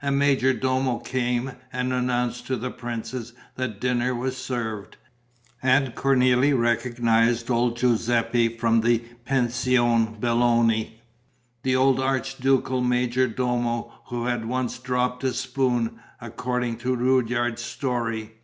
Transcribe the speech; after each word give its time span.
A 0.00 0.10
major 0.10 0.54
domo 0.54 0.98
came 0.98 1.52
and 1.70 1.92
announced 1.92 2.46
to 2.46 2.56
the 2.56 2.70
princess 2.70 3.34
that 3.56 3.78
dinner 3.78 4.14
was 4.14 4.34
served. 4.34 4.96
And 5.62 5.94
Cornélie 5.94 6.58
recognized 6.58 7.50
old 7.50 7.76
Giuseppe 7.76 8.56
from 8.56 8.80
the 8.80 9.00
Pension 9.26 10.16
Belloni, 10.18 11.02
the 11.62 11.76
old 11.76 12.00
archducal 12.00 12.80
major 12.80 13.28
domo, 13.28 13.92
who 14.06 14.24
had 14.24 14.46
once 14.46 14.78
dropped 14.78 15.22
a 15.24 15.34
spoon, 15.34 16.00
according 16.22 16.78
to 16.78 16.96
Rudyard's 16.96 17.60
story. 17.60 18.36